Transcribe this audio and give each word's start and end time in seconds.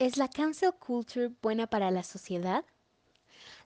¿Es 0.00 0.16
la 0.16 0.28
cancel 0.28 0.72
culture 0.74 1.30
buena 1.40 1.68
para 1.68 1.92
la 1.92 2.02
sociedad? 2.02 2.64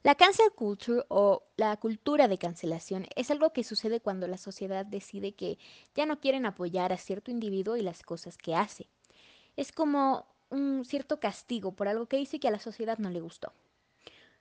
La 0.03 0.15
cancel 0.15 0.53
culture 0.55 1.03
o 1.09 1.43
la 1.57 1.75
cultura 1.79 2.29
de 2.29 2.37
cancelación 2.37 3.07
es 3.17 3.31
algo 3.31 3.55
que 3.55 3.65
sucede 3.65 4.01
cuando 4.01 4.29
la 4.29 4.37
sociedad 4.37 4.85
decide 4.85 5.33
que 5.33 5.59
ya 5.95 6.05
no 6.05 6.21
quieren 6.21 6.45
apoyar 6.45 6.93
a 6.93 6.99
cierto 6.99 7.31
individuo 7.31 7.79
y 7.79 7.83
las 7.83 8.03
cosas 8.03 8.37
que 8.37 8.55
hace. 8.55 8.89
Es 9.57 9.73
como 9.73 10.27
un 10.51 10.85
cierto 10.85 11.19
castigo 11.19 11.73
por 11.73 11.89
algo 11.89 12.07
que 12.07 12.21
hizo 12.21 12.39
que 12.39 12.49
a 12.49 12.53
la 12.53 12.61
sociedad 12.61 12.99
no 12.99 13.09
le 13.09 13.23
gustó. 13.23 13.55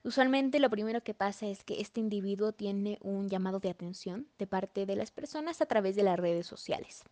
Usualmente 0.03 0.59
lo 0.59 0.69
primero 0.69 1.01
que 1.03 1.13
pasa 1.13 1.47
es 1.47 1.63
que 1.63 1.79
este 1.79 2.01
individuo 2.01 2.51
tiene 2.51 2.97
un 3.01 3.29
llamado 3.29 3.61
de 3.61 3.69
atención 3.69 4.27
de 4.37 4.45
parte 4.45 4.85
de 4.85 4.97
las 4.97 5.11
personas 5.11 5.61
a 5.61 5.67
través 5.67 5.95
de 5.95 6.03
las 6.03 6.19
redes 6.19 6.47
sociales. 6.47 7.05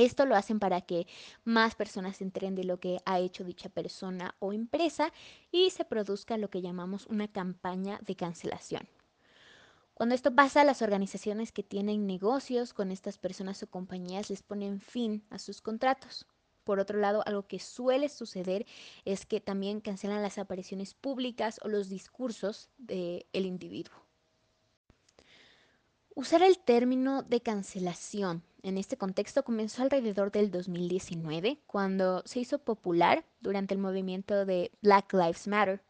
Esto 0.00 0.24
lo 0.24 0.34
hacen 0.34 0.60
para 0.60 0.80
que 0.80 1.06
más 1.44 1.74
personas 1.74 2.16
se 2.16 2.24
enteren 2.24 2.54
de 2.54 2.64
lo 2.64 2.80
que 2.80 3.00
ha 3.04 3.18
hecho 3.18 3.44
dicha 3.44 3.68
persona 3.68 4.34
o 4.38 4.54
empresa 4.54 5.12
y 5.52 5.68
se 5.68 5.84
produzca 5.84 6.38
lo 6.38 6.48
que 6.48 6.62
llamamos 6.62 7.06
una 7.06 7.28
campaña 7.28 8.00
de 8.06 8.16
cancelación. 8.16 8.88
Cuando 9.92 10.14
esto 10.14 10.34
pasa, 10.34 10.64
las 10.64 10.80
organizaciones 10.80 11.52
que 11.52 11.62
tienen 11.62 12.06
negocios 12.06 12.72
con 12.72 12.90
estas 12.90 13.18
personas 13.18 13.62
o 13.62 13.66
compañías 13.66 14.30
les 14.30 14.42
ponen 14.42 14.80
fin 14.80 15.22
a 15.28 15.38
sus 15.38 15.60
contratos. 15.60 16.26
Por 16.64 16.78
otro 16.78 16.98
lado, 16.98 17.22
algo 17.26 17.46
que 17.46 17.58
suele 17.58 18.08
suceder 18.08 18.64
es 19.04 19.26
que 19.26 19.42
también 19.42 19.82
cancelan 19.82 20.22
las 20.22 20.38
apariciones 20.38 20.94
públicas 20.94 21.60
o 21.62 21.68
los 21.68 21.90
discursos 21.90 22.70
del 22.78 23.26
individuo. 23.34 23.96
Usar 26.14 26.42
el 26.42 26.58
término 26.58 27.22
de 27.22 27.42
cancelación 27.42 28.42
en 28.62 28.78
este 28.78 28.96
contexto 28.96 29.44
comenzó 29.44 29.82
alrededor 29.82 30.30
del 30.30 30.50
2019, 30.50 31.58
cuando 31.66 32.22
se 32.24 32.40
hizo 32.40 32.58
popular 32.58 33.24
durante 33.40 33.74
el 33.74 33.80
movimiento 33.80 34.44
de 34.44 34.70
Black 34.82 35.12
Lives 35.12 35.46
Matter. 35.46 35.82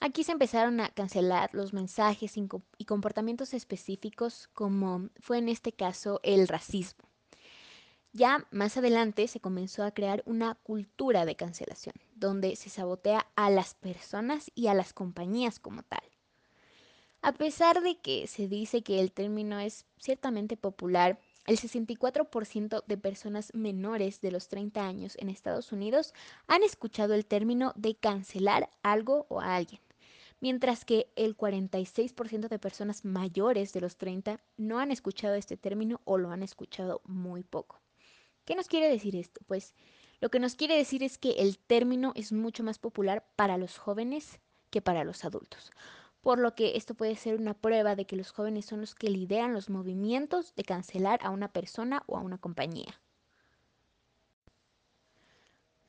Aquí 0.00 0.22
se 0.22 0.32
empezaron 0.32 0.80
a 0.80 0.90
cancelar 0.90 1.50
los 1.52 1.72
mensajes 1.72 2.34
y 2.36 2.84
comportamientos 2.84 3.52
específicos 3.52 4.48
como 4.52 5.10
fue 5.20 5.38
en 5.38 5.48
este 5.48 5.72
caso 5.72 6.20
el 6.22 6.46
racismo. 6.46 7.08
Ya 8.12 8.46
más 8.50 8.76
adelante 8.76 9.28
se 9.28 9.40
comenzó 9.40 9.84
a 9.84 9.90
crear 9.90 10.22
una 10.24 10.54
cultura 10.54 11.24
de 11.24 11.36
cancelación, 11.36 11.94
donde 12.14 12.56
se 12.56 12.70
sabotea 12.70 13.26
a 13.36 13.50
las 13.50 13.74
personas 13.74 14.50
y 14.54 14.68
a 14.68 14.74
las 14.74 14.92
compañías 14.92 15.58
como 15.58 15.82
tal. 15.82 16.02
A 17.20 17.32
pesar 17.32 17.82
de 17.82 17.98
que 17.98 18.26
se 18.26 18.48
dice 18.48 18.82
que 18.82 19.00
el 19.00 19.12
término 19.12 19.58
es 19.58 19.84
ciertamente 19.98 20.56
popular, 20.56 21.20
el 21.48 21.56
64% 21.58 22.84
de 22.86 22.98
personas 22.98 23.54
menores 23.54 24.20
de 24.20 24.30
los 24.30 24.48
30 24.48 24.86
años 24.86 25.16
en 25.18 25.30
Estados 25.30 25.72
Unidos 25.72 26.12
han 26.46 26.62
escuchado 26.62 27.14
el 27.14 27.24
término 27.24 27.72
de 27.74 27.94
cancelar 27.94 28.68
algo 28.82 29.24
o 29.30 29.40
a 29.40 29.56
alguien, 29.56 29.80
mientras 30.40 30.84
que 30.84 31.10
el 31.16 31.38
46% 31.38 32.48
de 32.48 32.58
personas 32.58 33.06
mayores 33.06 33.72
de 33.72 33.80
los 33.80 33.96
30 33.96 34.42
no 34.58 34.78
han 34.78 34.90
escuchado 34.90 35.36
este 35.36 35.56
término 35.56 36.02
o 36.04 36.18
lo 36.18 36.32
han 36.32 36.42
escuchado 36.42 37.00
muy 37.06 37.44
poco. 37.44 37.80
¿Qué 38.44 38.54
nos 38.54 38.68
quiere 38.68 38.90
decir 38.90 39.16
esto? 39.16 39.40
Pues 39.46 39.74
lo 40.20 40.28
que 40.28 40.40
nos 40.40 40.54
quiere 40.54 40.76
decir 40.76 41.02
es 41.02 41.16
que 41.16 41.30
el 41.30 41.58
término 41.58 42.12
es 42.14 42.30
mucho 42.30 42.62
más 42.62 42.78
popular 42.78 43.26
para 43.36 43.56
los 43.56 43.78
jóvenes 43.78 44.38
que 44.68 44.82
para 44.82 45.02
los 45.02 45.24
adultos. 45.24 45.72
Por 46.20 46.38
lo 46.38 46.54
que 46.54 46.76
esto 46.76 46.94
puede 46.94 47.16
ser 47.16 47.36
una 47.36 47.54
prueba 47.54 47.96
de 47.96 48.06
que 48.06 48.16
los 48.16 48.32
jóvenes 48.32 48.66
son 48.66 48.80
los 48.80 48.94
que 48.94 49.08
lideran 49.08 49.54
los 49.54 49.70
movimientos 49.70 50.54
de 50.54 50.64
cancelar 50.64 51.20
a 51.22 51.30
una 51.30 51.52
persona 51.52 52.02
o 52.06 52.16
a 52.16 52.20
una 52.20 52.38
compañía. 52.38 53.00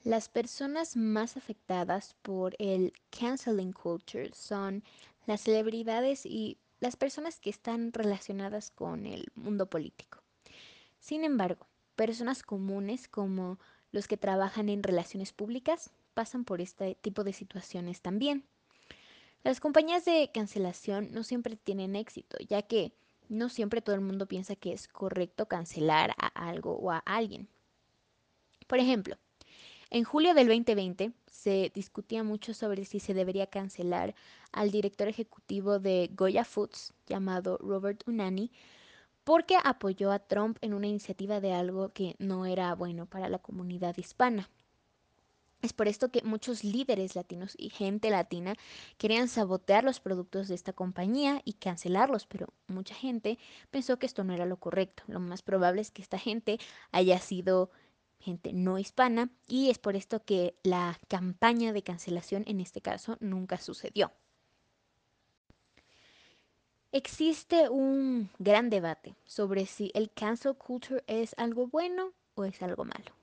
Las 0.03 0.30
personas 0.30 0.95
más 0.95 1.35
afectadas 1.35 2.16
por 2.22 2.55
el 2.57 2.94
canceling 3.09 3.73
culture 3.73 4.31
son 4.33 4.83
las 5.25 5.41
celebridades 5.41 6.25
y 6.25 6.57
las 6.80 6.95
personas 6.95 7.39
que 7.39 7.50
están 7.50 7.91
relacionadas 7.91 8.72
con 8.72 9.06
el 9.06 9.28
mundo 9.35 9.69
político. 9.69 10.23
Sin 11.00 11.25
embargo, 11.25 11.67
Personas 12.00 12.44
comunes 12.44 13.09
como 13.09 13.59
los 13.91 14.07
que 14.07 14.16
trabajan 14.16 14.69
en 14.69 14.84
relaciones 14.84 15.34
públicas 15.34 15.91
pasan 16.13 16.46
por 16.46 16.61
este 16.61 16.96
tipo 16.96 17.25
de 17.25 17.34
situaciones 17.34 18.00
también. 18.00 18.46
Las 19.49 19.61
compañías 19.61 20.05
de 20.05 20.29
cancelación 20.31 21.09
no 21.11 21.23
siempre 21.23 21.55
tienen 21.55 21.95
éxito, 21.95 22.37
ya 22.47 22.61
que 22.61 22.93
no 23.29 23.49
siempre 23.49 23.81
todo 23.81 23.95
el 23.95 24.01
mundo 24.01 24.27
piensa 24.27 24.55
que 24.55 24.73
es 24.73 24.87
correcto 24.87 25.47
cancelar 25.47 26.13
a 26.19 26.27
algo 26.27 26.73
o 26.73 26.91
a 26.91 26.99
alguien. 26.99 27.47
Por 28.67 28.77
ejemplo, 28.77 29.17
en 29.89 30.03
julio 30.03 30.35
del 30.35 30.49
2020 30.49 31.13
se 31.31 31.71
discutía 31.73 32.23
mucho 32.23 32.53
sobre 32.53 32.85
si 32.85 32.99
se 32.99 33.15
debería 33.15 33.47
cancelar 33.47 34.13
al 34.51 34.69
director 34.69 35.07
ejecutivo 35.07 35.79
de 35.79 36.11
Goya 36.13 36.45
Foods, 36.45 36.93
llamado 37.07 37.57
Robert 37.57 38.07
Unani, 38.07 38.51
porque 39.23 39.57
apoyó 39.63 40.11
a 40.11 40.19
Trump 40.19 40.59
en 40.61 40.75
una 40.75 40.85
iniciativa 40.85 41.39
de 41.39 41.53
algo 41.53 41.89
que 41.89 42.16
no 42.19 42.45
era 42.45 42.75
bueno 42.75 43.07
para 43.07 43.29
la 43.29 43.39
comunidad 43.39 43.97
hispana. 43.97 44.47
Es 45.62 45.74
por 45.74 45.90
esto 45.90 46.09
que 46.09 46.24
muchos 46.24 46.64
líderes 46.64 47.16
latinos 47.16 47.53
y 47.58 47.70
gente 47.70 48.09
latina 48.09 48.56
querían 48.97 49.28
sabotear 49.28 49.84
los 49.84 50.00
productos 50.00 50.47
de 50.47 50.56
esta 50.56 50.72
compañía 50.72 51.42
y 51.44 51.53
cancelarlos, 51.53 52.25
pero 52.28 52.47
mucha 52.68 52.96
gente 52.96 53.38
pensó 53.70 54.00
que 54.00 54.06
esto 54.06 54.24
no 54.24 54.34
era 54.34 54.46
lo 54.46 54.58
correcto. 54.58 55.03
Lo 55.08 55.20
más 55.20 55.42
probable 55.42 55.81
es 55.81 55.92
que 55.92 56.02
esta 56.02 56.18
gente 56.18 56.59
haya 56.92 57.20
sido 57.20 57.72
gente 58.20 58.53
no 58.53 58.80
hispana 58.80 59.30
y 59.47 59.70
es 59.70 59.80
por 59.80 59.96
esto 59.96 60.24
que 60.24 60.56
la 60.64 60.97
campaña 61.08 61.74
de 61.74 61.84
cancelación 61.84 62.44
en 62.47 62.62
este 62.62 62.81
caso 62.81 63.18
nunca 63.20 63.58
sucedió. 63.58 64.14
Existe 66.91 67.70
un 67.70 68.30
gran 68.40 68.70
debate 68.70 69.16
sobre 69.26 69.66
si 69.66 69.91
el 69.94 70.09
cancel 70.12 70.56
culture 70.56 71.03
es 71.06 71.36
algo 71.38 71.68
bueno 71.68 72.14
o 72.36 72.46
es 72.46 72.62
algo 72.64 72.84
malo. 72.84 73.19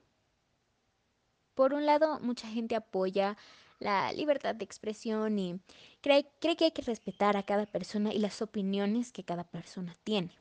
Por 1.57 1.73
un 1.73 1.87
lado, 1.87 2.21
mucha 2.21 2.47
gente 2.47 2.77
apoya 2.77 3.39
la 3.79 4.13
libertad 4.13 4.55
de 4.55 4.65
expresión 4.65 5.39
y 5.39 5.59
cree, 6.03 6.29
que 6.39 6.49
hay 6.65 6.71
que 6.71 6.83
respetar 6.83 7.39
a 7.39 7.45
cada 7.45 7.65
persona 7.65 8.13
y 8.13 8.19
las 8.19 8.43
opiniones 8.43 9.11
que 9.11 9.25
cada 9.25 9.45
persona 9.45 9.97
tiene. 10.05 10.37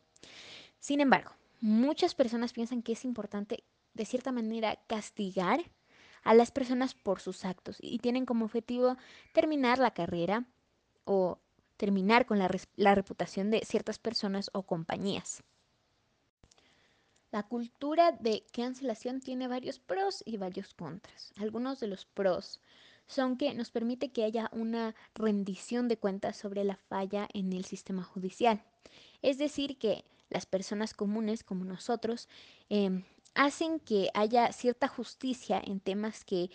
Sin 0.78 1.00
embargo, 1.00 1.31
muchas 1.62 2.16
personas 2.16 2.52
piensan 2.52 2.84
que 2.84 2.92
es 2.92 3.06
importante, 3.06 3.64
de 3.94 4.06
cierta 4.06 4.34
manera, 4.34 4.78
castigar 4.88 5.62
a 6.24 6.34
las 6.34 6.52
personas 6.52 6.94
por 6.94 7.22
sus 7.22 7.46
actos 7.46 7.78
y 7.80 8.00
tienen 8.00 8.26
como 8.26 8.44
objetivo 8.44 8.97
terminar 9.32 9.80
la 9.80 9.94
carrera 9.94 10.44
o 11.06 11.40
terminar 11.78 12.26
con 12.26 12.40
la, 12.40 12.50
la 12.76 12.94
reputación 12.94 13.52
de 13.52 13.62
ciertas 13.62 14.00
personas 14.00 14.50
o 14.52 14.64
compañías. 14.64 15.44
La 17.35 17.44
cultura 17.44 18.13
de 18.13 18.46
cancelación 18.53 19.19
tiene 19.19 19.50
varios 19.50 19.78
pros 19.78 20.23
y 20.25 20.38
varios 20.38 20.73
contras. 20.73 21.34
Algunos 21.35 21.81
de 21.81 21.88
los 21.88 22.06
pros 22.06 22.62
son 23.07 23.35
que 23.35 23.53
nos 23.53 23.72
permite 23.72 24.13
que 24.13 24.23
haya 24.23 24.50
una 24.53 24.96
rendición 25.13 25.90
de 25.90 25.97
cuentas 25.97 26.38
sobre 26.38 26.63
la 26.63 26.78
falla 26.78 27.28
en 27.34 27.51
el 27.51 27.66
sistema 27.66 28.03
judicial. 28.03 28.63
Es 29.22 29.38
decir, 29.38 29.78
que 29.78 30.06
las 30.29 30.46
personas 30.46 30.94
comunes 30.94 31.44
como 31.44 31.66
nosotros 31.66 32.29
eh, 32.69 33.03
hacen 33.34 33.81
que 33.81 34.12
haya 34.13 34.53
cierta 34.53 34.88
justicia 34.88 35.62
en 35.62 35.81
temas 35.81 36.23
que 36.23 36.50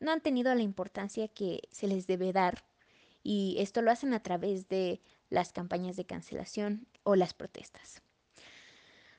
no 0.00 0.10
han 0.10 0.20
tenido 0.20 0.52
la 0.56 0.62
importancia 0.62 1.28
que 1.28 1.60
se 1.70 1.86
les 1.86 2.08
debe 2.08 2.32
dar 2.32 2.64
y 3.22 3.54
esto 3.60 3.82
lo 3.82 3.92
hacen 3.92 4.12
a 4.14 4.24
través 4.24 4.68
de 4.68 5.00
las 5.30 5.52
campañas 5.52 5.94
de 5.94 6.06
cancelación 6.06 6.88
o 7.04 7.14
las 7.14 7.34
protestas. 7.34 8.03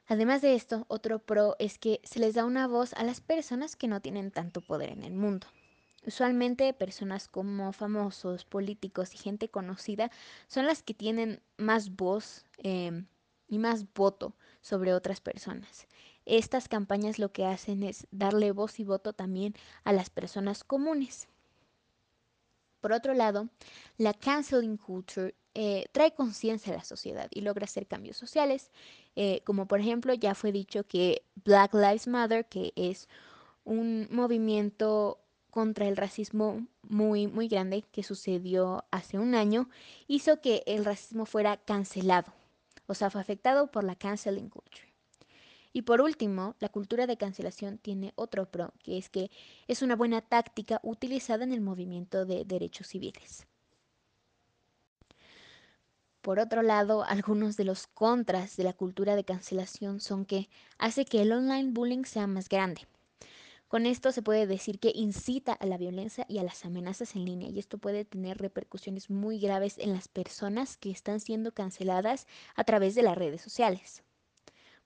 Además 0.07 0.41
de 0.41 0.55
esto, 0.55 0.85
otro 0.88 1.19
pro 1.19 1.55
es 1.57 1.79
que 1.79 1.99
se 2.03 2.19
les 2.19 2.35
da 2.35 2.45
una 2.45 2.67
voz 2.67 2.93
a 2.93 3.03
las 3.03 3.21
personas 3.21 3.75
que 3.75 3.88
no 3.88 4.01
tienen 4.01 4.31
tanto 4.31 4.61
poder 4.61 4.91
en 4.91 5.03
el 5.03 5.13
mundo. 5.13 5.47
Usualmente 6.06 6.71
personas 6.74 7.27
como 7.27 7.74
famosos, 7.74 8.45
políticos 8.45 9.15
y 9.15 9.18
gente 9.18 9.50
conocida 9.50 10.12
son 10.47 10.68
las 10.68 10.83
que 10.83 10.94
tienen 10.94 11.41
más 11.57 11.95
voz 11.95 12.45
eh, 12.59 13.03
y 13.47 13.57
más 13.57 13.91
voto 13.94 14.35
sobre 14.62 14.94
otras 14.94 15.21
personas. 15.21 15.88
Estas 16.25 16.68
campañas 16.68 17.18
lo 17.18 17.31
que 17.31 17.45
hacen 17.45 17.81
es 17.81 18.07
darle 18.12 18.51
voz 18.51 18.80
y 18.80 18.83
voto 18.83 19.13
también 19.13 19.56
a 19.83 19.94
las 19.94 20.12
personas 20.12 20.63
comunes. 20.63 21.27
Por 22.85 22.93
otro 22.93 23.15
lado, 23.15 23.49
la 23.97 24.13
canceling 24.13 24.77
culture 24.77 25.33
eh, 25.55 25.85
trae 25.91 26.13
conciencia 26.13 26.71
a 26.71 26.75
la 26.77 26.83
sociedad 26.83 27.27
y 27.31 27.41
logra 27.41 27.63
hacer 27.65 27.87
cambios 27.87 28.15
sociales, 28.15 28.69
eh, 29.15 29.41
como 29.43 29.67
por 29.67 29.79
ejemplo 29.79 30.13
ya 30.13 30.35
fue 30.35 30.51
dicho 30.51 30.83
que 30.83 31.23
Black 31.43 31.73
Lives 31.73 32.05
Matter, 32.05 32.45
que 32.45 32.73
es 32.75 33.09
un 33.63 34.07
movimiento 34.11 35.17
contra 35.49 35.87
el 35.87 35.97
racismo 35.97 36.67
muy, 36.83 37.25
muy 37.25 37.47
grande 37.47 37.83
que 37.91 38.03
sucedió 38.03 38.85
hace 38.91 39.17
un 39.17 39.33
año, 39.33 39.67
hizo 40.07 40.39
que 40.39 40.61
el 40.67 40.85
racismo 40.85 41.25
fuera 41.25 41.57
cancelado, 41.57 42.31
o 42.85 42.93
sea, 42.93 43.09
fue 43.09 43.19
afectado 43.19 43.65
por 43.65 43.83
la 43.83 43.95
canceling 43.95 44.49
culture. 44.49 44.94
Y 45.75 45.81
por 45.81 46.00
último, 46.00 46.56
la 46.62 46.69
cultura 46.69 47.06
de 47.06 47.18
cancelación 47.18 47.80
tiene 47.80 48.13
otro 48.16 48.50
pro, 48.50 48.72
que 48.81 48.98
es 48.98 49.10
que 49.10 49.30
es 49.68 49.81
una 49.81 49.98
buena 49.98 50.22
táctica 50.22 50.80
utilizada 50.83 51.44
en 51.44 51.51
el 51.51 51.60
movimiento 51.60 52.25
de 52.25 52.45
derechos 52.45 52.88
civiles. 52.88 53.45
Por 56.22 56.39
otro 56.39 56.62
lado, 56.62 57.04
algunos 57.10 57.57
de 57.57 57.66
los 57.66 57.88
contras 57.88 58.56
de 58.56 58.63
la 58.63 58.72
cultura 58.72 59.18
de 59.18 59.25
cancelación 59.25 60.00
son 60.00 60.24
que 60.24 60.48
hace 60.77 61.04
que 61.04 61.22
el 61.22 61.33
online 61.33 61.72
bullying 61.72 62.06
sea 62.06 62.25
más 62.25 62.48
grande. 62.48 62.88
Con 63.68 63.86
esto 63.86 64.13
se 64.13 64.21
puede 64.21 64.48
decir 64.48 64.80
que 64.80 64.94
incita 64.95 65.51
a 65.51 65.66
la 65.66 65.78
violencia 65.78 66.25
y 66.30 66.38
a 66.38 66.44
las 66.44 66.63
amenazas 66.63 67.18
en 67.18 67.25
línea 67.25 67.50
y 67.50 67.60
esto 67.60 67.80
puede 67.80 68.06
tener 68.06 68.38
repercusiones 68.38 69.10
muy 69.10 69.39
graves 69.39 69.78
en 69.78 69.92
las 69.92 70.07
personas 70.07 70.78
que 70.78 70.89
están 70.89 71.19
siendo 71.19 71.51
canceladas 71.51 72.28
a 72.56 72.63
través 72.63 72.95
de 72.95 73.01
las 73.01 73.18
redes 73.18 73.42
sociales. 73.42 74.06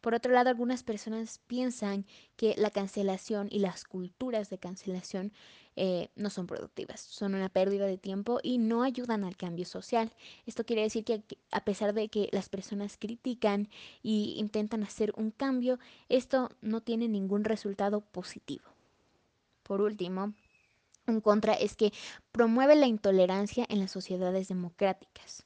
Por 0.02 0.14
otro 0.14 0.32
lado, 0.32 0.50
algunas 0.50 0.84
personas 0.84 1.40
piensan 1.48 2.06
que 2.38 2.56
la 2.58 2.72
cancelación 2.72 3.48
y 3.52 3.60
las 3.60 3.84
culturas 3.84 4.50
de 4.50 4.58
cancelación 4.58 5.34
eh, 5.76 6.10
no 6.16 6.30
son 6.30 6.48
productivas, 6.48 7.00
son 7.00 7.36
una 7.36 7.50
pérdida 7.50 7.86
de 7.86 7.98
tiempo 7.98 8.40
y 8.44 8.58
no 8.58 8.84
ayudan 8.84 9.24
al 9.24 9.38
cambio 9.38 9.66
social. 9.66 10.12
Esto 10.46 10.66
quiere 10.66 10.82
decir 10.82 11.04
que 11.04 11.24
a 11.52 11.64
pesar 11.64 11.94
de 11.94 12.10
que 12.10 12.30
las 12.32 12.50
personas 12.50 12.98
critican 12.98 13.70
y 14.02 14.36
intentan 14.38 14.84
hacer 14.84 15.14
un 15.16 15.32
cambio, 15.32 15.80
esto 16.10 16.50
no 16.62 16.82
tiene 16.82 17.08
ningún 17.08 17.44
resultado 17.44 18.02
positivo. 18.02 18.66
Por 19.64 19.82
último, 19.82 20.34
un 21.08 21.22
contra 21.22 21.54
es 21.54 21.76
que 21.76 21.92
promueve 22.32 22.76
la 22.76 22.88
intolerancia 22.88 23.66
en 23.70 23.80
las 23.80 23.92
sociedades 23.92 24.48
democráticas. 24.48 25.46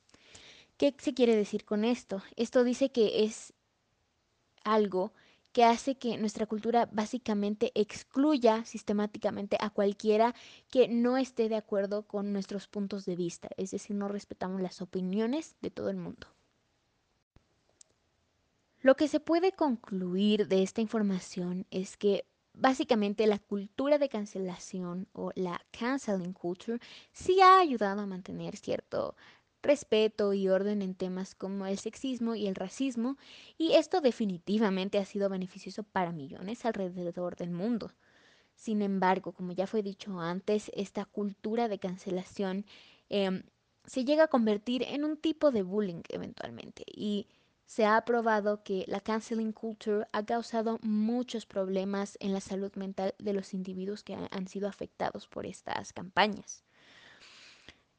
¿Qué 0.78 0.96
se 0.98 1.14
quiere 1.14 1.36
decir 1.36 1.66
con 1.66 1.86
esto? 1.86 2.24
Esto 2.36 2.64
dice 2.64 2.92
que 2.92 3.24
es 3.24 3.53
algo 4.64 5.14
que 5.54 5.64
hace 5.64 5.96
que 5.96 6.18
nuestra 6.18 6.48
cultura 6.48 6.90
básicamente 6.92 7.72
excluya 7.76 8.66
sistemáticamente 8.66 9.56
a 9.60 9.70
cualquiera 9.70 10.34
que 10.70 10.88
no 10.88 11.16
esté 11.16 11.48
de 11.48 11.56
acuerdo 11.56 12.04
con 12.04 12.34
nuestros 12.34 12.68
puntos 12.68 13.06
de 13.06 13.16
vista, 13.16 13.50
es 13.56 13.72
decir, 13.72 13.96
no 13.96 14.08
respetamos 14.08 14.62
las 14.62 14.82
opiniones 14.82 15.56
de 15.62 15.70
todo 15.70 15.90
el 15.90 15.98
mundo. 15.98 16.28
Lo 18.82 18.96
que 18.96 19.08
se 19.08 19.20
puede 19.20 19.54
concluir 19.54 20.48
de 20.48 20.64
esta 20.64 20.82
información 20.82 21.66
es 21.72 21.96
que 21.98 22.26
básicamente 22.54 23.28
la 23.28 23.40
cultura 23.40 23.98
de 23.98 24.10
cancelación 24.10 25.08
o 25.14 25.32
la 25.36 25.64
canceling 25.72 26.34
culture 26.34 26.80
sí 27.12 27.40
ha 27.42 27.60
ayudado 27.60 28.02
a 28.02 28.08
mantener 28.08 28.58
cierto 28.58 29.16
respeto 29.64 30.34
y 30.34 30.50
orden 30.50 30.82
en 30.82 30.96
temas 30.96 31.36
como 31.36 31.66
el 31.66 31.80
sexismo 31.80 32.36
y 32.36 32.48
el 32.48 32.56
racismo, 32.56 33.18
y 33.58 33.74
esto 33.74 34.02
definitivamente 34.02 35.00
ha 35.00 35.06
sido 35.06 35.30
beneficioso 35.30 35.84
para 35.84 36.12
millones 36.12 36.66
alrededor 36.66 37.36
del 37.36 37.52
mundo. 37.52 37.92
Sin 38.56 38.82
embargo, 38.82 39.34
como 39.34 39.52
ya 39.54 39.68
fue 39.68 39.84
dicho 39.84 40.20
antes, 40.20 40.72
esta 40.76 41.06
cultura 41.06 41.68
de 41.68 41.80
cancelación 41.80 42.66
em, 43.10 43.44
se 43.86 44.06
llega 44.06 44.26
a 44.26 44.28
convertir 44.28 44.84
en 44.84 45.04
un 45.04 45.18
tipo 45.18 45.52
de 45.52 45.64
bullying 45.64 46.04
eventualmente 46.10 46.84
y 46.88 47.28
se 47.66 47.86
ha 47.86 48.04
probado 48.06 48.64
que 48.64 48.86
la 48.88 49.00
canceling 49.00 49.52
culture 49.54 50.08
ha 50.12 50.26
causado 50.26 50.80
muchos 50.82 51.46
problemas 51.46 52.18
en 52.20 52.34
la 52.34 52.42
salud 52.42 52.74
mental 52.76 53.16
de 53.20 53.34
los 53.34 53.54
individuos 53.54 54.04
que 54.04 54.16
han 54.16 54.48
sido 54.48 54.68
afectados 54.68 55.28
por 55.28 55.46
estas 55.46 55.94
campañas. 55.94 56.64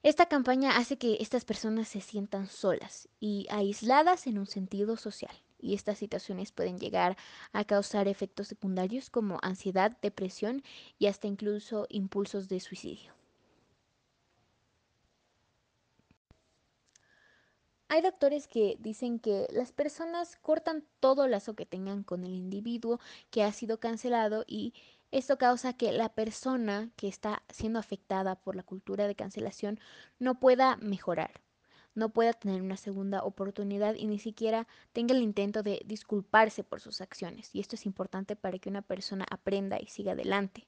Esta 0.04 0.26
campaña 0.26 0.76
hace 0.76 0.98
que 0.98 1.16
estas 1.20 1.46
personas 1.46 1.88
se 1.88 2.02
sientan 2.02 2.46
solas 2.46 3.08
y 3.20 3.46
aisladas 3.48 4.26
en 4.26 4.36
un 4.36 4.46
sentido 4.46 4.98
social. 4.98 5.34
Y 5.58 5.72
estas 5.72 5.96
situaciones 5.96 6.52
pueden 6.52 6.78
llegar 6.78 7.16
a 7.54 7.64
causar 7.64 8.06
efectos 8.06 8.48
secundarios 8.48 9.08
como 9.08 9.38
ansiedad, 9.40 9.96
depresión 10.02 10.62
y 10.98 11.06
hasta 11.06 11.26
incluso 11.26 11.86
impulsos 11.88 12.50
de 12.50 12.60
suicidio. 12.60 13.14
Hay 17.88 18.02
doctores 18.02 18.46
que 18.46 18.76
dicen 18.80 19.18
que 19.18 19.46
las 19.52 19.72
personas 19.72 20.36
cortan 20.36 20.84
todo 21.00 21.28
lazo 21.28 21.54
que 21.54 21.64
tengan 21.64 22.02
con 22.02 22.24
el 22.24 22.34
individuo 22.34 23.00
que 23.30 23.42
ha 23.42 23.52
sido 23.52 23.80
cancelado 23.80 24.44
y 24.46 24.74
esto 25.14 25.38
causa 25.38 25.75
que 25.75 25.93
la 25.93 26.08
persona 26.08 26.90
que 26.96 27.06
está 27.06 27.44
siendo 27.49 27.78
afectada 27.78 28.34
por 28.34 28.56
la 28.56 28.64
cultura 28.64 29.06
de 29.06 29.14
cancelación 29.14 29.78
no 30.19 30.40
pueda 30.40 30.76
mejorar, 30.78 31.40
no 31.94 32.08
pueda 32.08 32.32
tener 32.32 32.61
una 32.61 32.76
segunda 32.76 33.22
oportunidad 33.22 33.94
y 33.94 34.06
ni 34.06 34.19
siquiera 34.19 34.66
tenga 34.93 35.14
el 35.14 35.22
intento 35.22 35.62
de 35.62 35.81
disculparse 35.87 36.64
por 36.64 36.81
sus 36.81 37.00
acciones. 37.00 37.55
Y 37.55 37.61
esto 37.61 37.76
es 37.76 37.87
importante 37.87 38.34
para 38.34 38.58
que 38.58 38.69
una 38.69 38.82
persona 38.82 39.25
aprenda 39.31 39.78
y 39.81 39.87
siga 39.87 40.12
adelante. 40.12 40.66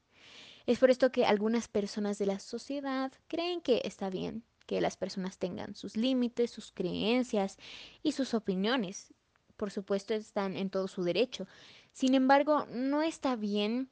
Es 0.64 0.78
por 0.78 0.90
esto 0.90 1.10
que 1.10 1.26
algunas 1.26 1.66
personas 1.66 2.16
de 2.18 2.26
la 2.26 2.38
sociedad 2.38 3.12
creen 3.26 3.60
que 3.60 3.82
está 3.84 4.10
bien 4.10 4.44
que 4.66 4.80
las 4.80 4.96
personas 4.96 5.38
tengan 5.38 5.74
sus 5.74 5.96
límites, 5.96 6.52
sus 6.52 6.70
creencias 6.70 7.56
y 8.04 8.12
sus 8.12 8.32
opiniones. 8.32 9.12
Por 9.56 9.72
supuesto, 9.72 10.14
están 10.14 10.56
en 10.56 10.70
todo 10.70 10.86
su 10.86 11.02
derecho. 11.02 11.48
Sin 11.92 12.14
embargo, 12.14 12.66
no 12.70 13.02
está 13.02 13.34
bien 13.34 13.90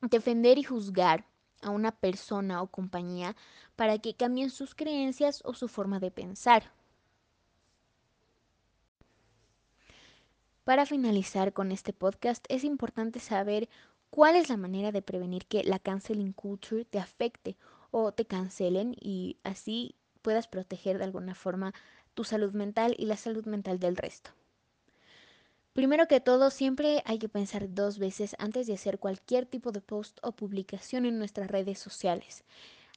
defender 0.00 0.58
y 0.58 0.62
juzgar 0.62 1.26
a 1.62 1.70
una 1.70 1.92
persona 1.92 2.62
o 2.62 2.68
compañía 2.68 3.36
para 3.76 3.98
que 3.98 4.14
cambien 4.14 4.50
sus 4.50 4.74
creencias 4.74 5.42
o 5.44 5.54
su 5.54 5.68
forma 5.68 6.00
de 6.00 6.10
pensar. 6.10 6.72
Para 10.64 10.86
finalizar 10.86 11.52
con 11.52 11.72
este 11.72 11.92
podcast, 11.92 12.44
es 12.48 12.64
importante 12.64 13.18
saber 13.18 13.68
cuál 14.10 14.36
es 14.36 14.48
la 14.48 14.56
manera 14.56 14.92
de 14.92 15.02
prevenir 15.02 15.46
que 15.46 15.64
la 15.64 15.78
canceling 15.78 16.32
culture 16.32 16.84
te 16.84 16.98
afecte 16.98 17.56
o 17.90 18.12
te 18.12 18.24
cancelen 18.24 18.94
y 19.00 19.38
así 19.42 19.96
puedas 20.22 20.48
proteger 20.48 20.98
de 20.98 21.04
alguna 21.04 21.34
forma 21.34 21.74
tu 22.14 22.24
salud 22.24 22.52
mental 22.52 22.94
y 22.98 23.06
la 23.06 23.16
salud 23.16 23.46
mental 23.46 23.78
del 23.78 23.96
resto. 23.96 24.30
Primero 25.72 26.08
que 26.08 26.20
todo, 26.20 26.50
siempre 26.50 27.00
hay 27.04 27.18
que 27.18 27.28
pensar 27.28 27.72
dos 27.72 27.98
veces 27.98 28.34
antes 28.38 28.66
de 28.66 28.74
hacer 28.74 28.98
cualquier 28.98 29.46
tipo 29.46 29.70
de 29.70 29.80
post 29.80 30.18
o 30.22 30.32
publicación 30.32 31.06
en 31.06 31.18
nuestras 31.18 31.48
redes 31.48 31.78
sociales. 31.78 32.44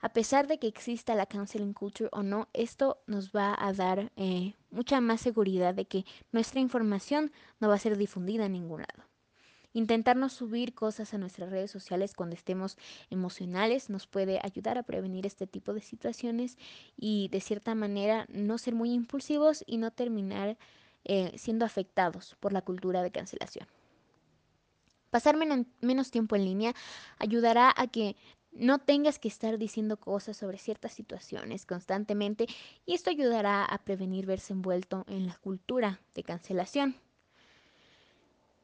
A 0.02 0.10
pesar 0.10 0.48
de 0.48 0.58
que 0.58 0.68
exista 0.68 1.14
la 1.16 1.28
canceling 1.28 1.74
culture 1.74 2.10
o 2.12 2.24
no, 2.24 2.50
esto 2.52 2.98
nos 3.06 3.32
va 3.32 3.56
a 3.58 3.72
dar 3.74 4.12
eh, 4.16 4.54
mucha 4.72 5.00
más 5.02 5.22
seguridad 5.22 5.76
de 5.76 5.86
que 5.86 6.04
nuestra 6.32 6.60
información 6.60 7.32
no 7.60 7.70
va 7.70 7.76
a 7.76 7.80
ser 7.80 7.96
difundida 7.96 8.48
en 8.48 8.54
ningún 8.54 8.82
lado. 8.82 9.08
Intentarnos 9.72 10.34
subir 10.34 10.74
cosas 10.74 11.14
a 11.14 11.18
nuestras 11.18 11.52
redes 11.52 11.72
sociales 11.72 12.14
cuando 12.16 12.36
estemos 12.36 12.78
emocionales 13.10 13.90
nos 13.90 14.08
puede 14.08 14.40
ayudar 14.44 14.78
a 14.78 14.84
prevenir 14.84 15.26
este 15.26 15.48
tipo 15.48 15.74
de 15.74 15.82
situaciones 15.82 16.58
y 16.98 17.30
de 17.30 17.40
cierta 17.40 17.74
manera 17.74 18.26
no 18.30 18.58
ser 18.58 18.76
muy 18.76 18.92
impulsivos 18.92 19.64
y 19.66 19.78
no 19.78 19.90
terminar 19.92 20.58
eh, 21.06 21.32
siendo 21.38 21.66
afectados 21.66 22.36
por 22.40 22.54
la 22.54 22.62
cultura 22.62 23.02
de 23.02 23.12
cancelación. 23.12 23.68
Pasar 25.10 25.38
menos 25.38 26.12
tiempo 26.12 26.36
en 26.36 26.46
línea 26.46 26.74
ayudará 27.20 27.74
a 27.76 27.88
que 27.88 28.16
no 28.52 28.80
tengas 28.80 29.20
que 29.20 29.28
estar 29.28 29.58
diciendo 29.58 29.98
cosas 29.98 30.38
sobre 30.38 30.58
ciertas 30.58 30.94
situaciones 30.94 31.66
constantemente 31.66 32.48
y 32.86 32.94
esto 32.94 33.10
ayudará 33.10 33.66
a 33.66 33.78
prevenir 33.80 34.26
verse 34.26 34.54
envuelto 34.54 35.06
en 35.08 35.28
la 35.28 35.36
cultura 35.36 36.00
de 36.14 36.24
cancelación. 36.24 36.96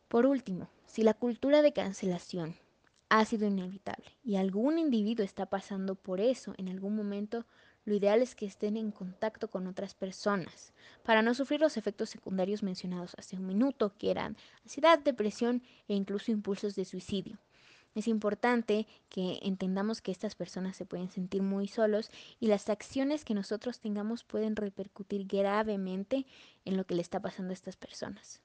Por 0.08 0.25
último, 0.25 0.69
si 0.86 1.03
la 1.03 1.13
cultura 1.13 1.62
de 1.62 1.74
cancelación 1.74 2.55
ha 3.10 3.25
sido 3.25 3.48
inevitable 3.48 4.05
y 4.24 4.36
algún 4.36 4.79
individuo 4.79 5.25
está 5.25 5.48
pasando 5.48 5.96
por 5.96 6.19
eso 6.19 6.53
en 6.58 6.69
algún 6.69 6.96
momento, 6.96 7.46
lo 7.89 7.96
ideal 7.96 8.22
es 8.22 8.36
que 8.36 8.46
estén 8.46 8.77
en 8.77 8.91
contacto 8.91 9.50
con 9.50 9.65
otras 9.65 9.96
personas 9.96 10.74
para 11.03 11.24
no 11.24 11.34
sufrir 11.34 11.60
los 11.60 11.75
efectos 11.75 12.12
secundarios 12.12 12.62
mencionados 12.62 13.15
hace 13.17 13.36
un 13.36 13.48
minuto, 13.48 13.93
que 13.98 14.12
eran 14.12 14.38
ansiedad, 14.62 15.00
depresión 15.00 15.63
e 15.88 15.96
incluso 15.96 16.31
impulsos 16.31 16.75
de 16.75 16.86
suicidio. 16.86 17.39
Es 17.96 18.08
importante 18.08 18.86
que 19.10 19.39
entendamos 19.41 20.01
que 20.01 20.12
estas 20.12 20.36
personas 20.36 20.77
se 20.77 20.86
pueden 20.86 21.10
sentir 21.10 21.41
muy 21.41 21.67
solos 21.67 22.12
y 22.39 22.46
las 22.46 22.69
acciones 22.69 23.25
que 23.25 23.34
nosotros 23.34 23.79
tengamos 23.79 24.24
pueden 24.24 24.55
repercutir 24.55 25.25
gravemente 25.25 26.27
en 26.65 26.77
lo 26.77 26.86
que 26.86 26.93
le 26.93 27.01
está 27.01 27.19
pasando 27.19 27.50
a 27.50 27.53
estas 27.55 27.75
personas. 27.75 28.39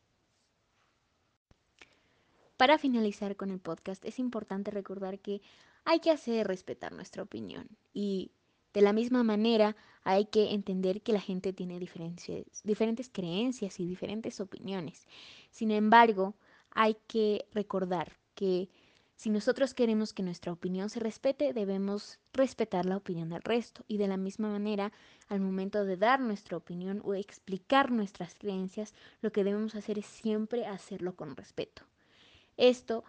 Para 2.56 2.78
finalizar 2.78 3.36
con 3.36 3.50
el 3.50 3.60
podcast, 3.60 4.02
es 4.06 4.18
importante 4.18 4.70
recordar 4.70 5.18
que 5.18 5.42
hay 5.84 6.00
que 6.00 6.10
hacer 6.10 6.46
respetar 6.46 6.92
nuestra 6.92 7.22
opinión 7.22 7.68
y 7.92 8.30
de 8.74 8.82
la 8.82 8.92
misma 8.92 9.22
manera, 9.22 9.76
hay 10.02 10.26
que 10.26 10.52
entender 10.52 11.00
que 11.00 11.14
la 11.14 11.20
gente 11.20 11.54
tiene 11.54 11.78
diferentes 11.78 13.08
creencias 13.10 13.80
y 13.80 13.86
diferentes 13.86 14.40
opiniones. 14.40 15.06
Sin 15.50 15.70
embargo, 15.70 16.34
hay 16.70 16.96
que 17.06 17.46
recordar 17.52 18.18
que 18.34 18.68
Si 19.16 19.30
nosotros 19.30 19.74
queremos 19.74 20.12
que 20.12 20.22
nuestra 20.22 20.52
opinión 20.52 20.90
se 20.90 21.00
respete, 21.00 21.52
debemos 21.52 22.18
respetar 22.32 22.84
la 22.84 22.96
opinión 22.96 23.28
del 23.28 23.42
resto. 23.42 23.84
Y 23.86 23.98
de 23.98 24.08
la 24.08 24.16
misma 24.16 24.48
manera, 24.50 24.92
al 25.28 25.40
momento 25.40 25.84
de 25.84 25.96
dar 25.96 26.20
nuestra 26.20 26.56
opinión 26.56 27.00
o 27.04 27.14
explicar 27.14 27.90
nuestras 27.90 28.34
creencias, 28.34 28.92
lo 29.20 29.30
que 29.32 29.44
debemos 29.44 29.74
hacer 29.76 29.98
es 29.98 30.06
siempre 30.06 30.66
hacerlo 30.66 31.14
con 31.14 31.36
respeto. 31.36 31.82
Esto 32.56 33.04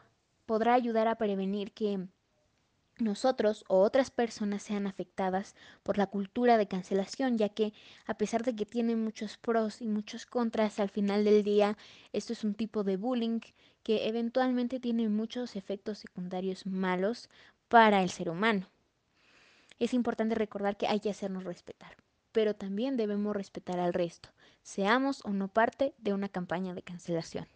podrá 0.46 0.74
ayudar 0.76 1.08
a 1.08 1.18
prevenir 1.18 1.72
que 1.74 2.08
nosotros 2.98 3.66
o 3.68 3.82
otras 3.82 4.10
personas 4.10 4.64
sean 4.64 4.88
afectadas 4.88 5.56
por 5.84 5.98
la 5.98 6.08
cultura 6.08 6.58
de 6.58 6.68
cancelación, 6.68 7.38
ya 7.38 7.50
que 7.50 7.74
a 8.06 8.18
pesar 8.18 8.44
de 8.44 8.56
que 8.56 8.66
tiene 8.66 8.96
muchos 8.96 9.38
pros 9.38 9.82
y 9.82 9.88
muchos 9.88 10.26
contras, 10.26 10.80
al 10.80 10.90
final 10.90 11.26
del 11.26 11.44
día 11.44 11.78
esto 12.14 12.34
es 12.34 12.44
un 12.44 12.54
tipo 12.54 12.84
de 12.84 12.98
bullying 12.98 13.40
que 13.84 14.08
eventualmente 14.08 14.80
tiene 14.80 15.10
muchos 15.10 15.56
efectos 15.56 16.00
secundarios 16.00 16.66
malos 16.66 17.30
para 17.68 18.02
el 18.02 18.10
ser 18.10 18.30
humano. 18.30 18.70
Es 19.78 19.94
importante 19.94 20.36
recordar 20.36 20.78
que 20.78 20.88
hay 20.88 21.02
que 21.02 21.10
hacernos 21.10 21.44
respetar, 21.44 21.98
pero 22.32 22.56
también 22.56 22.96
debemos 22.96 23.36
respetar 23.36 23.80
al 23.80 23.94
resto, 23.94 24.30
seamos 24.64 25.24
o 25.26 25.32
no 25.32 25.50
parte 25.50 25.94
de 25.98 26.14
una 26.14 26.30
campaña 26.30 26.74
de 26.74 26.82
cancelación. 26.82 27.48